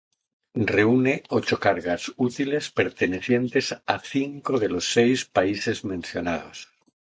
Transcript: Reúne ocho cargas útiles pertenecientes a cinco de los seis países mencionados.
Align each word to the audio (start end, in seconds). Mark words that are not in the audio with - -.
Reúne 0.75 1.13
ocho 1.39 1.55
cargas 1.65 2.03
útiles 2.27 2.65
pertenecientes 2.79 3.65
a 3.93 3.95
cinco 4.13 4.53
de 4.61 4.69
los 4.73 4.85
seis 4.95 5.19
países 5.25 5.77
mencionados. 5.91 6.57